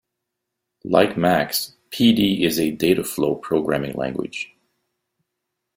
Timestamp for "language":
3.93-4.51